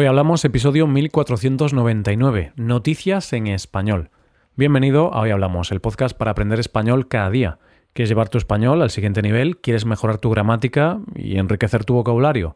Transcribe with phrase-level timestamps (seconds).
[0.00, 4.10] Hoy hablamos episodio 1499, Noticias en Español.
[4.54, 7.58] Bienvenido a Hoy Hablamos, el podcast para aprender español cada día.
[7.94, 9.56] ¿Quieres llevar tu español al siguiente nivel?
[9.56, 12.54] ¿Quieres mejorar tu gramática y enriquecer tu vocabulario?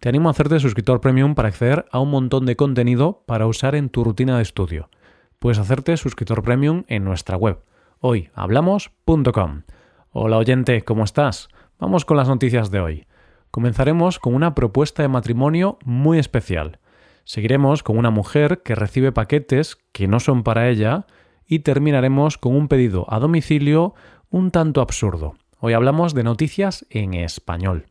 [0.00, 3.74] Te animo a hacerte suscriptor premium para acceder a un montón de contenido para usar
[3.74, 4.90] en tu rutina de estudio.
[5.38, 7.60] Puedes hacerte suscriptor premium en nuestra web,
[8.00, 9.62] hoyhablamos.com.
[10.10, 11.48] Hola oyente, ¿cómo estás?
[11.78, 13.06] Vamos con las noticias de hoy.
[13.50, 16.80] Comenzaremos con una propuesta de matrimonio muy especial.
[17.24, 21.06] Seguiremos con una mujer que recibe paquetes que no son para ella
[21.46, 23.94] y terminaremos con un pedido a domicilio
[24.30, 25.34] un tanto absurdo.
[25.58, 27.86] Hoy hablamos de noticias en español.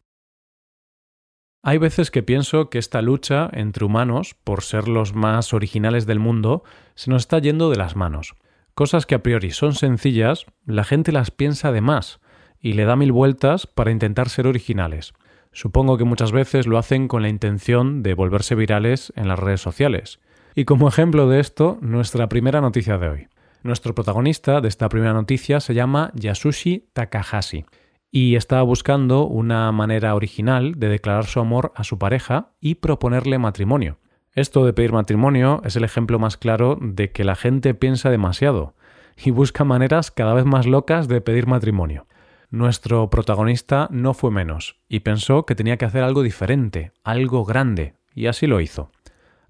[1.63, 6.19] Hay veces que pienso que esta lucha entre humanos, por ser los más originales del
[6.19, 6.63] mundo,
[6.95, 8.33] se nos está yendo de las manos.
[8.73, 12.19] Cosas que a priori son sencillas, la gente las piensa de más
[12.59, 15.13] y le da mil vueltas para intentar ser originales.
[15.51, 19.61] Supongo que muchas veces lo hacen con la intención de volverse virales en las redes
[19.61, 20.19] sociales.
[20.55, 23.27] Y como ejemplo de esto, nuestra primera noticia de hoy.
[23.63, 27.65] Nuestro protagonista de esta primera noticia se llama Yasushi Takahashi
[28.11, 33.37] y estaba buscando una manera original de declarar su amor a su pareja y proponerle
[33.37, 33.99] matrimonio.
[34.33, 38.75] Esto de pedir matrimonio es el ejemplo más claro de que la gente piensa demasiado
[39.15, 42.07] y busca maneras cada vez más locas de pedir matrimonio.
[42.51, 47.93] Nuestro protagonista no fue menos y pensó que tenía que hacer algo diferente, algo grande,
[48.13, 48.91] y así lo hizo.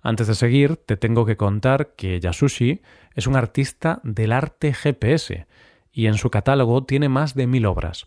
[0.04, 2.84] Antes de seguir, te tengo que contar que Yasushi
[3.16, 5.48] es un artista del arte GPS
[5.92, 8.06] y en su catálogo tiene más de mil obras.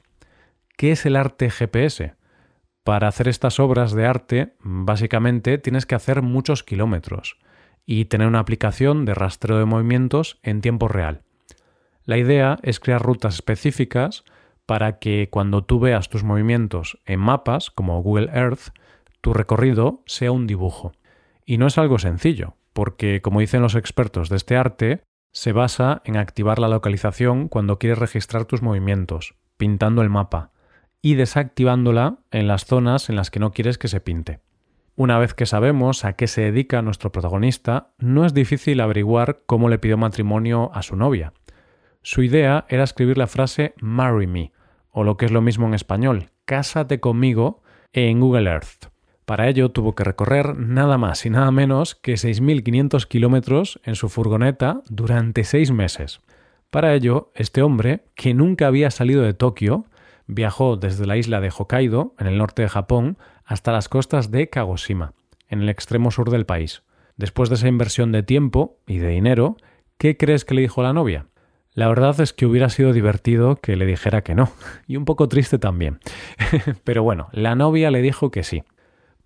[0.77, 2.15] ¿Qué es el arte GPS?
[2.85, 7.37] Para hacer estas obras de arte, básicamente tienes que hacer muchos kilómetros
[7.85, 11.23] y tener una aplicación de rastreo de movimientos en tiempo real.
[12.05, 14.25] La idea es crear rutas específicas
[14.67, 18.71] para que cuando tú veas tus movimientos en mapas como Google Earth,
[19.21, 20.93] tu recorrido sea un dibujo.
[21.45, 26.01] Y no es algo sencillo, porque como dicen los expertos de este arte, se basa
[26.05, 30.53] en activar la localización cuando quieres registrar tus movimientos, pintando el mapa,
[31.03, 34.41] y desactivándola en las zonas en las que no quieres que se pinte.
[34.97, 39.69] Una vez que sabemos a qué se dedica nuestro protagonista, no es difícil averiguar cómo
[39.69, 41.33] le pidió matrimonio a su novia.
[42.03, 44.53] Su idea era escribir la frase Marry me,
[44.95, 47.63] o lo que es lo mismo en español, Cásate conmigo
[47.93, 48.91] en Google Earth.
[49.25, 54.11] Para ello tuvo que recorrer nada más y nada menos que 6.500 kilómetros en su
[54.11, 56.21] furgoneta durante seis meses.
[56.69, 59.87] Para ello, este hombre, que nunca había salido de Tokio,
[60.27, 63.17] viajó desde la isla de Hokkaido, en el norte de Japón,
[63.47, 65.15] hasta las costas de Kagoshima,
[65.49, 66.83] en el extremo sur del país.
[67.17, 69.57] Después de esa inversión de tiempo y de dinero,
[69.97, 71.27] ¿qué crees que le dijo la novia?
[71.75, 74.53] La verdad es que hubiera sido divertido que le dijera que no,
[74.87, 75.99] y un poco triste también.
[76.85, 78.63] Pero bueno, la novia le dijo que sí.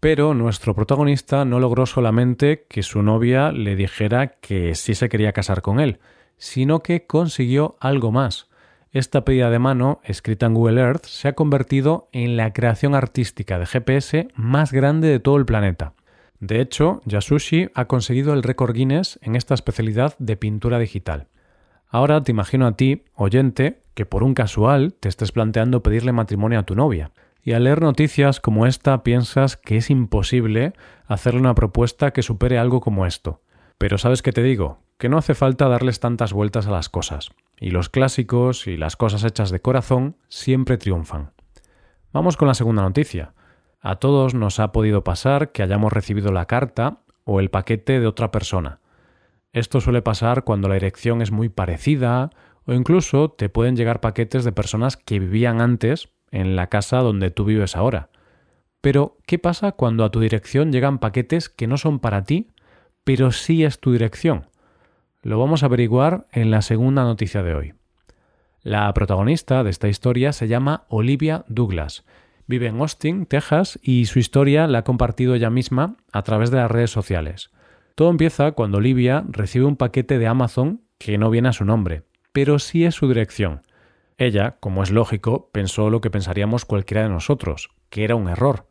[0.00, 5.32] Pero nuestro protagonista no logró solamente que su novia le dijera que sí se quería
[5.32, 5.98] casar con él,
[6.36, 8.48] sino que consiguió algo más.
[8.92, 13.58] Esta pedida de mano, escrita en Google Earth, se ha convertido en la creación artística
[13.58, 15.92] de GPS más grande de todo el planeta.
[16.40, 21.26] De hecho, Yasushi ha conseguido el récord Guinness en esta especialidad de pintura digital.
[21.90, 26.58] Ahora te imagino a ti, oyente, que por un casual te estés planteando pedirle matrimonio
[26.58, 27.12] a tu novia.
[27.42, 30.74] Y al leer noticias como esta piensas que es imposible
[31.06, 33.40] hacerle una propuesta que supere algo como esto.
[33.78, 37.30] Pero sabes qué te digo, que no hace falta darles tantas vueltas a las cosas.
[37.58, 41.32] Y los clásicos y las cosas hechas de corazón siempre triunfan.
[42.12, 43.32] Vamos con la segunda noticia.
[43.80, 48.06] A todos nos ha podido pasar que hayamos recibido la carta o el paquete de
[48.06, 48.80] otra persona
[49.58, 52.30] esto suele pasar cuando la dirección es muy parecida
[52.64, 57.30] o incluso te pueden llegar paquetes de personas que vivían antes en la casa donde
[57.30, 58.10] tú vives ahora.
[58.80, 62.52] Pero, ¿qué pasa cuando a tu dirección llegan paquetes que no son para ti,
[63.04, 64.46] pero sí es tu dirección?
[65.22, 67.74] Lo vamos a averiguar en la segunda noticia de hoy.
[68.62, 72.04] La protagonista de esta historia se llama Olivia Douglas.
[72.46, 76.58] Vive en Austin, Texas, y su historia la ha compartido ella misma a través de
[76.58, 77.50] las redes sociales.
[77.98, 82.04] Todo empieza cuando Olivia recibe un paquete de Amazon que no viene a su nombre,
[82.32, 83.62] pero sí es su dirección.
[84.18, 88.68] Ella, como es lógico, pensó lo que pensaríamos cualquiera de nosotros, que era un error.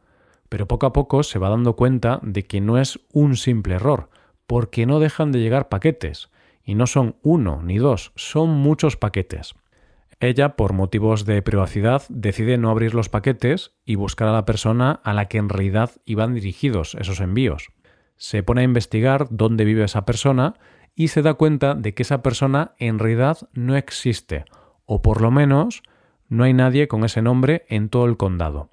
[0.48, 4.10] Pero poco a poco se va dando cuenta de que no es un simple error,
[4.46, 6.30] porque no dejan de llegar paquetes,
[6.64, 9.56] y no son uno ni dos, son muchos paquetes.
[10.22, 15.02] Ella, por motivos de privacidad, decide no abrir los paquetes y buscar a la persona
[15.04, 17.74] a la que en realidad iban dirigidos esos envíos
[18.18, 20.56] se pone a investigar dónde vive esa persona
[20.96, 24.46] y se da cuenta de que esa persona en realidad no existe,
[24.86, 25.84] o por lo menos
[26.28, 28.70] no hay nadie con ese nombre en todo el condado.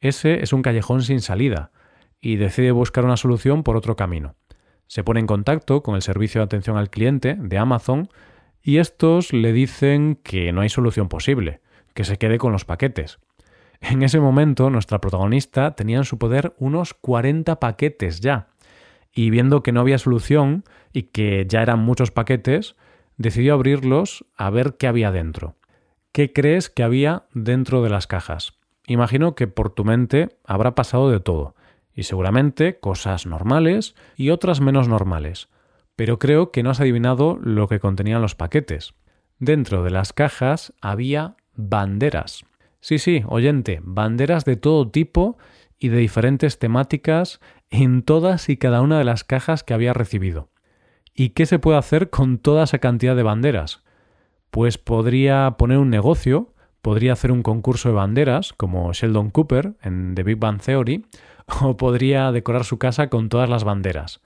[0.00, 1.70] Ese es un callejón sin salida.
[2.22, 4.34] y decide buscar una solución por otro camino.
[4.86, 8.10] Se pone en contacto con el servicio de atención al cliente de Amazon
[8.62, 11.60] y estos le dicen que no hay solución posible,
[11.94, 13.20] que se quede con los paquetes.
[13.80, 18.48] En ese momento, nuestra protagonista tenía en su poder unos 40 paquetes ya,
[19.12, 22.76] y viendo que no había solución y que ya eran muchos paquetes,
[23.16, 25.56] decidió abrirlos a ver qué había dentro.
[26.12, 28.54] ¿Qué crees que había dentro de las cajas?
[28.86, 31.54] Imagino que por tu mente habrá pasado de todo,
[31.94, 35.48] y seguramente cosas normales y otras menos normales,
[35.96, 38.94] pero creo que no has adivinado lo que contenían los paquetes.
[39.38, 42.44] Dentro de las cajas había banderas.
[42.80, 45.36] Sí, sí, oyente, banderas de todo tipo
[45.80, 47.40] y de diferentes temáticas
[47.70, 50.50] en todas y cada una de las cajas que había recibido.
[51.14, 53.82] ¿Y qué se puede hacer con toda esa cantidad de banderas?
[54.50, 60.14] Pues podría poner un negocio, podría hacer un concurso de banderas, como Sheldon Cooper en
[60.14, 61.06] The Big Bang Theory,
[61.62, 64.20] o podría decorar su casa con todas las banderas.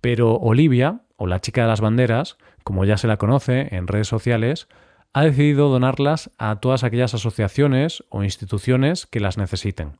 [0.00, 4.08] Pero Olivia, o la chica de las banderas, como ya se la conoce en redes
[4.08, 4.68] sociales,
[5.12, 9.92] ha decidido donarlas a todas aquellas asociaciones o instituciones que las necesiten.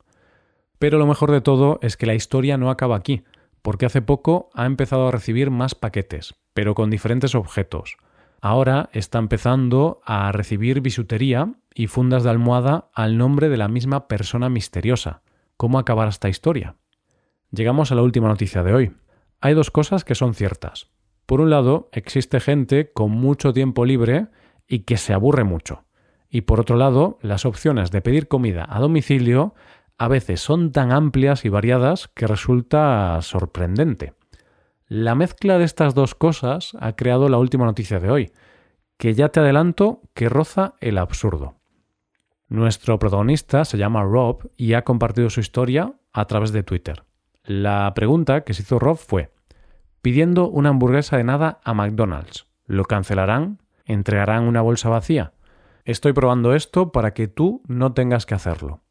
[0.79, 3.23] Pero lo mejor de todo es que la historia no acaba aquí,
[3.61, 7.97] porque hace poco ha empezado a recibir más paquetes, pero con diferentes objetos.
[8.41, 14.07] Ahora está empezando a recibir bisutería y fundas de almohada al nombre de la misma
[14.07, 15.23] persona misteriosa.
[15.57, 16.75] ¿Cómo acabará esta historia?
[17.51, 18.91] Llegamos a la última noticia de hoy.
[19.41, 20.91] Hay dos cosas que son ciertas.
[21.25, 24.27] Por un lado, existe gente con mucho tiempo libre
[24.67, 25.85] y que se aburre mucho.
[26.29, 29.55] Y por otro lado, las opciones de pedir comida a domicilio
[29.97, 34.13] a veces son tan amplias y variadas que resulta sorprendente.
[34.87, 38.31] La mezcla de estas dos cosas ha creado la última noticia de hoy,
[38.97, 41.55] que ya te adelanto que roza el absurdo.
[42.47, 47.03] Nuestro protagonista se llama Rob y ha compartido su historia a través de Twitter.
[47.43, 49.31] La pregunta que se hizo Rob fue,
[50.01, 53.59] pidiendo una hamburguesa de nada a McDonald's, ¿lo cancelarán?
[53.85, 55.33] ¿Entregarán una bolsa vacía?
[55.83, 58.84] Estoy probando esto para que tú no tengas que hacerlo.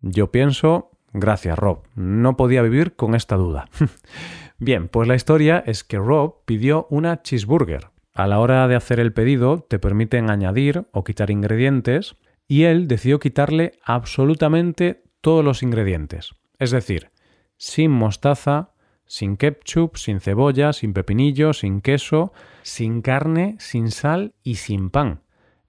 [0.00, 3.68] Yo pienso, gracias Rob, no podía vivir con esta duda.
[4.58, 7.88] Bien, pues la historia es que Rob pidió una cheeseburger.
[8.12, 12.16] A la hora de hacer el pedido te permiten añadir o quitar ingredientes
[12.48, 16.34] y él decidió quitarle absolutamente todos los ingredientes.
[16.58, 17.10] Es decir,
[17.56, 18.72] sin mostaza,
[19.06, 25.22] sin ketchup, sin cebolla, sin pepinillo, sin queso, sin carne, sin sal y sin pan.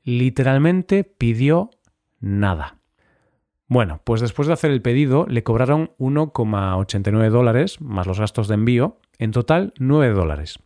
[0.03, 1.69] Literalmente pidió
[2.19, 2.78] nada.
[3.69, 8.56] Bueno, pues después de hacer el pedido le cobraron 1,89 dólares más los gastos de
[8.56, 10.57] envío, en total 9 dólares.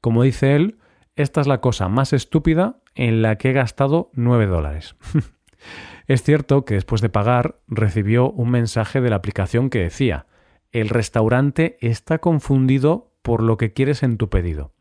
[0.00, 0.78] Como dice él,
[1.16, 4.96] esta es la cosa más estúpida en la que he gastado 9 dólares.
[6.06, 10.24] es cierto que después de pagar recibió un mensaje de la aplicación que decía,
[10.72, 14.72] el restaurante está confundido por lo que quieres en tu pedido.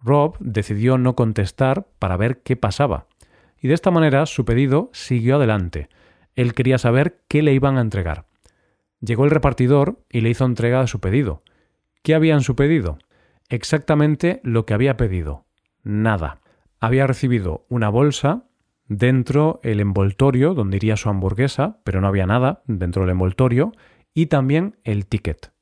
[0.00, 3.06] Rob decidió no contestar para ver qué pasaba,
[3.60, 5.88] y de esta manera su pedido siguió adelante.
[6.34, 8.26] Él quería saber qué le iban a entregar.
[9.00, 11.42] Llegó el repartidor y le hizo entrega de su pedido.
[12.02, 12.98] ¿Qué había en su pedido?
[13.48, 15.44] Exactamente lo que había pedido.
[15.82, 16.40] Nada.
[16.80, 18.44] Había recibido una bolsa,
[18.86, 23.72] dentro el envoltorio donde iría su hamburguesa, pero no había nada dentro del envoltorio,
[24.14, 25.52] y también el ticket.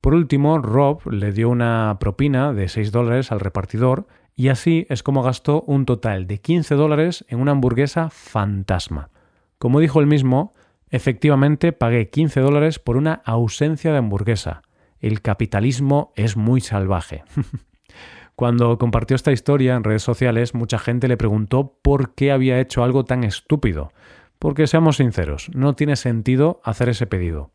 [0.00, 5.02] Por último, Rob le dio una propina de 6 dólares al repartidor y así es
[5.02, 9.10] como gastó un total de 15 dólares en una hamburguesa fantasma.
[9.58, 10.54] Como dijo él mismo,
[10.90, 14.62] efectivamente pagué 15 dólares por una ausencia de hamburguesa.
[15.00, 17.24] El capitalismo es muy salvaje.
[18.36, 22.84] Cuando compartió esta historia en redes sociales, mucha gente le preguntó por qué había hecho
[22.84, 23.92] algo tan estúpido.
[24.38, 27.50] Porque seamos sinceros, no tiene sentido hacer ese pedido.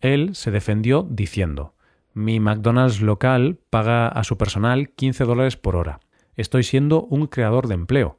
[0.00, 1.74] Él se defendió diciendo,
[2.12, 6.00] mi McDonald's local paga a su personal 15 dólares por hora.
[6.34, 8.18] Estoy siendo un creador de empleo.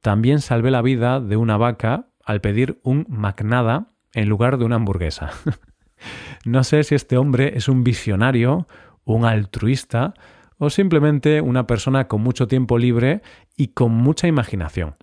[0.00, 4.76] También salvé la vida de una vaca al pedir un McNada en lugar de una
[4.76, 5.30] hamburguesa.
[6.44, 8.66] no sé si este hombre es un visionario,
[9.04, 10.14] un altruista
[10.58, 13.22] o simplemente una persona con mucho tiempo libre
[13.56, 14.96] y con mucha imaginación.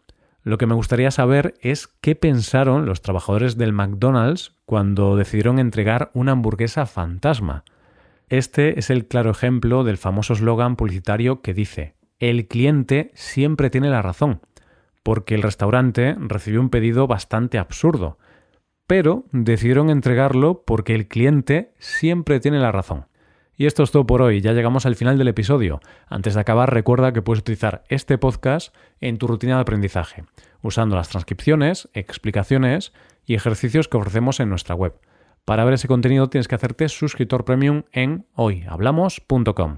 [0.44, 6.10] Lo que me gustaría saber es qué pensaron los trabajadores del McDonald's cuando decidieron entregar
[6.13, 7.63] una hamburguesa fantasma.
[8.28, 13.90] Este es el claro ejemplo del famoso eslogan publicitario que dice, el cliente siempre tiene
[13.90, 14.42] la razón,
[15.03, 18.17] porque el restaurante recibió un pedido bastante absurdo,
[18.88, 23.05] pero decidieron entregarlo porque el cliente siempre tiene la razón.
[23.55, 25.81] Y esto es todo por hoy, ya llegamos al final del episodio.
[26.08, 30.24] Antes de acabar, recuerda que puedes utilizar este podcast en tu rutina de aprendizaje,
[30.62, 32.91] usando las transcripciones, explicaciones
[33.25, 34.96] y ejercicios que ofrecemos en nuestra web.
[35.46, 39.77] Para ver ese contenido tienes que hacerte suscriptor premium en hoyhablamos.com.